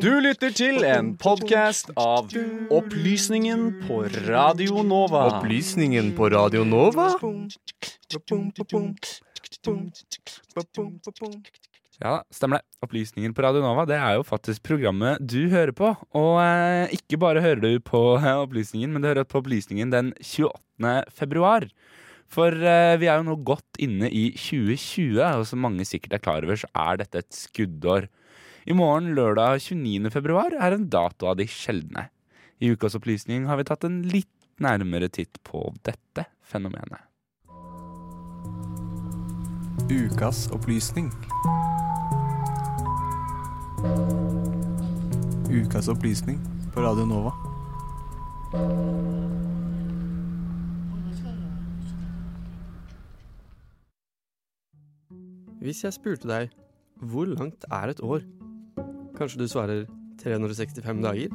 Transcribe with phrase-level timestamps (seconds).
[0.00, 2.30] Du lytter til en podkast av
[2.70, 5.24] Opplysningen på Radio Nova.
[5.40, 7.08] Opplysningen på Radio Nova?
[11.98, 12.66] Ja, stemmer det.
[12.84, 15.94] Opplysningen på Radio Nova det er jo faktisk programmet du hører på.
[16.14, 20.12] Og eh, ikke bare hører du på eh, Opplysningen, men du hører på Opplysningen den
[20.20, 21.02] 28.
[21.10, 21.66] februar.
[22.32, 26.24] For eh, vi er jo nå godt inne i 2020, og som mange sikkert er
[26.24, 28.08] klar over, så er dette et skuddår.
[28.66, 30.10] I morgen, lørdag 29.
[30.10, 32.08] februar, er en dato av de sjeldne.
[32.58, 37.04] I ukas opplysning har vi tatt en litt nærmere titt på dette fenomenet.
[39.86, 41.12] Ukas opplysning.
[45.52, 46.40] Ukas opplysning
[46.74, 47.36] på Radio Nova.
[55.66, 56.52] Hvis jeg spurte deg
[57.10, 58.22] hvor langt er et år,
[59.18, 59.80] kanskje du svarer
[60.22, 61.32] 365 dager?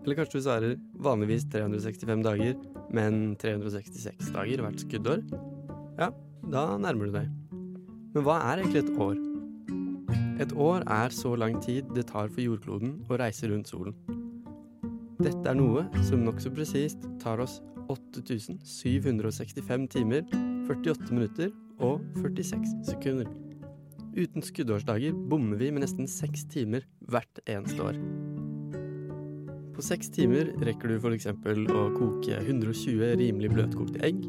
[0.00, 2.54] Eller kanskje du svarer vanligvis 365 dager,
[2.96, 5.20] men 366 dager hvert skuddår?
[5.98, 6.08] Ja,
[6.54, 7.28] da nærmer du deg.
[8.14, 9.20] Men hva er egentlig et år?
[10.40, 13.92] Et år er så lang tid det tar for jordkloden å reise rundt solen.
[15.20, 17.58] Dette er noe som nokså presist tar oss
[17.92, 20.24] 8765 timer,
[20.64, 23.30] 48 minutter og 46 sekunder.
[24.14, 27.98] Uten skuddårsdager bommer vi med nesten seks timer hvert eneste år.
[29.74, 31.32] På seks timer rekker du f.eks.
[31.34, 34.20] å koke 120 rimelig bløtkokte egg,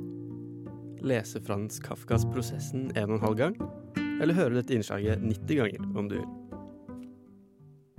[1.05, 3.59] lese Frans Kafkas 'Prosessen' en og en halv gang,
[4.21, 6.33] eller høre dette innslaget 90 ganger om du vil.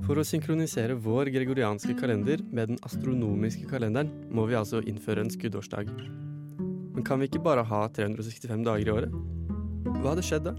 [0.07, 5.31] For å synkronisere vår gregorianske kalender med den astronomiske kalenderen, må vi altså innføre en
[5.31, 5.91] skuddårsdag.
[6.95, 9.36] Men kan vi ikke bare ha 365 dager i året?
[9.87, 10.57] Hva hadde skjedd da?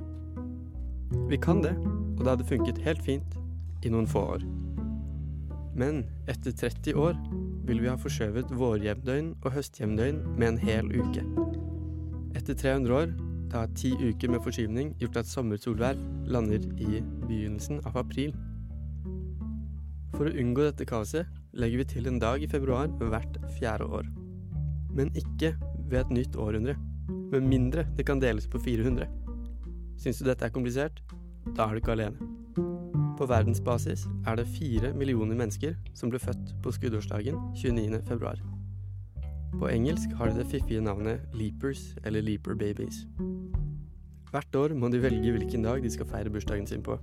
[1.28, 1.73] Vi kan det,
[2.17, 3.38] og det hadde funket helt fint
[3.86, 4.47] i noen få år.
[5.78, 7.17] Men etter 30 år
[7.67, 11.24] vil vi ha forskjøvet vårjevndøgn og høstjevndøgn med en hel uke.
[12.38, 13.12] Etter 300 år
[13.51, 18.34] da har ti uker med forskyvning gjort at sommersolvær lander i begynnelsen av april.
[20.16, 24.09] For å unngå dette kaoset legger vi til en dag i februar hvert fjerde år.
[24.97, 25.53] Men ikke
[25.88, 26.75] ved et nytt århundre,
[27.31, 29.26] med mindre det kan deles på 400.
[29.97, 31.02] Syns du dette er komplisert?
[31.58, 32.30] Da er du ikke alene.
[33.18, 38.02] På verdensbasis er det fire millioner mennesker som ble født på skuddårsdagen 29.
[38.06, 38.38] februar.
[39.57, 43.06] På engelsk har de det fiffige navnet leapers eller leaper babies.
[44.30, 47.00] Hvert år må de velge hvilken dag de skal feire bursdagen sin på.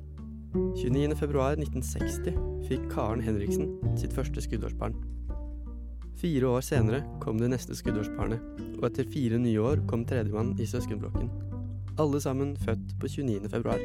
[0.54, 1.16] 29.
[1.18, 2.36] februar 1960
[2.68, 4.94] fikk Karen Henriksen sitt første skuddårsbarn.
[6.20, 8.38] Fire år senere kom det neste skuddårsbarnet,
[8.78, 11.32] og etter fire nye år kom tredjemann i søskenblokken.
[11.96, 13.48] Alle sammen født på 29.
[13.48, 13.78] februar.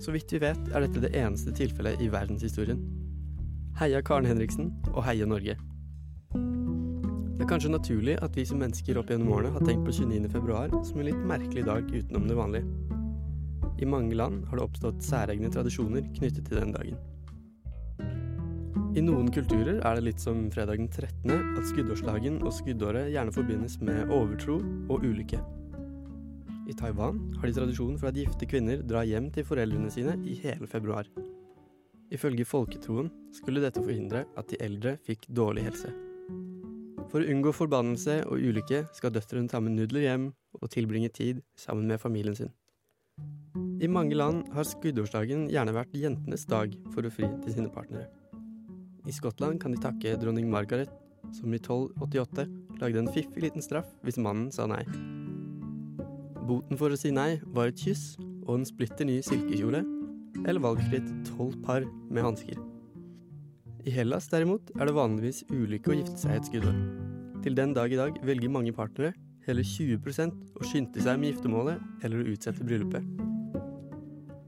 [0.00, 2.78] Så vidt vi vet, er dette det eneste tilfellet i verdenshistorien.
[3.80, 5.56] Heia Karen Henriksen, og heia Norge.
[6.30, 10.30] Det er kanskje naturlig at vi som mennesker opp gjennom årene har tenkt på 29.
[10.30, 12.70] februar som en litt merkelig dag utenom det vanlige.
[13.82, 17.02] I mange land har det oppstått særegne tradisjoner knyttet til den dagen.
[18.96, 21.34] I noen kulturer er det litt som fredag den 13.
[21.34, 25.42] at skuddårsdagen og skuddåret gjerne forbindes med overtro og ulykke.
[26.66, 30.34] I Taiwan har de tradisjon for at gifte kvinner drar hjem til foreldrene sine i
[30.42, 31.06] hele februar.
[32.10, 35.92] Ifølge folketroen skulle dette forhindre at de eldre fikk dårlig helse.
[37.10, 41.42] For å unngå forbannelse og ulykke skal døtrene ta med nudler hjem og tilbringe tid
[41.58, 42.50] sammen med familien sin.
[43.80, 48.08] I mange land har skuddårsdagen gjerne vært jentenes dag for å fri til sine partnere.
[49.06, 50.90] I Skottland kan de takke dronning Margaret,
[51.36, 52.48] som i 1288
[52.82, 54.82] lagde en fiffig liten straff hvis mannen sa nei.
[56.46, 58.14] Boten for å si nei var et kyss
[58.46, 59.82] og en splitter ny silkekjole,
[60.46, 62.60] eller valgfritt tolv par med hansker.
[63.86, 66.78] I Hellas derimot er det vanligvis ulykke å gifte seg et skuddår.
[67.42, 69.12] Til den dag i dag velger mange partnere,
[69.46, 73.02] hele 20% å skynde seg med giftermålet eller å utsette bryllupet.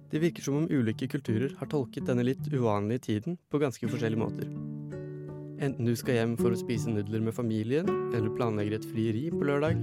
[0.08, 4.22] Det virker som om ulike kulturer har tolket denne litt uvanlige tiden på ganske forskjellige
[4.22, 4.50] måter.
[5.58, 9.42] Enten du skal hjem for å spise nudler med familien, eller planlegger et frieri på
[9.46, 9.82] lørdag,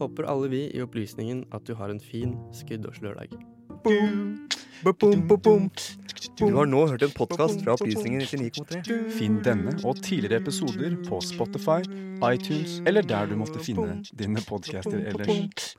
[0.00, 3.36] håper alle vi i opplysningen at du har en fin skuddårslørdag.
[6.40, 8.96] Du har nå hørt en podkast fra Opplysningen 99,3.
[9.12, 11.84] Finn denne og tidligere episoder på Spotify,
[12.32, 15.74] iTunes eller der du måtte finne dine podcaster ellers.